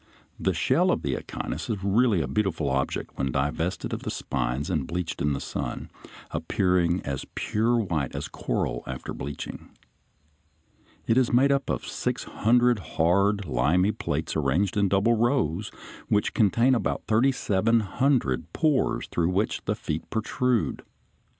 The 0.39 0.55
shell 0.55 0.89
of 0.89 1.03
the 1.03 1.13
Echinus 1.15 1.69
is 1.69 1.83
really 1.83 2.21
a 2.23 2.27
beautiful 2.27 2.71
object 2.71 3.11
when 3.19 3.31
divested 3.31 3.93
of 3.93 4.01
the 4.01 4.09
spines 4.09 4.71
and 4.71 4.87
bleached 4.87 5.21
in 5.21 5.33
the 5.33 5.39
sun, 5.39 5.91
appearing 6.31 7.01
as 7.01 7.27
pure 7.35 7.75
white 7.77 8.15
as 8.15 8.27
coral 8.27 8.81
after 8.87 9.13
bleaching. 9.13 9.69
It 11.05 11.19
is 11.19 11.31
made 11.31 11.51
up 11.51 11.69
of 11.69 11.81
about 11.81 11.91
six 11.91 12.23
hundred 12.23 12.79
hard, 12.97 13.45
limy 13.45 13.91
plates 13.91 14.35
arranged 14.35 14.75
in 14.75 14.89
double 14.89 15.13
rows, 15.13 15.69
which 16.07 16.33
contain 16.33 16.73
about 16.73 17.03
thirty 17.05 17.31
seven 17.31 17.81
hundred 17.81 18.51
pores 18.53 19.05
through 19.05 19.29
which 19.29 19.63
the 19.65 19.75
feet 19.75 20.09
protrude. 20.09 20.81